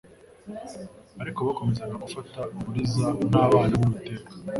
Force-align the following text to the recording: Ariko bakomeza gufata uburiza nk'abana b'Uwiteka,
Ariko 1.21 1.39
bakomeza 1.47 1.83
gufata 2.03 2.39
uburiza 2.55 3.05
nk'abana 3.27 3.73
b'Uwiteka, 3.79 4.31